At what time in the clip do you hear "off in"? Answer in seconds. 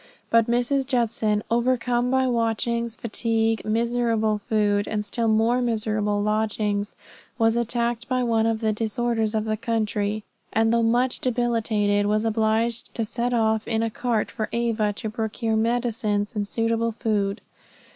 13.31-13.83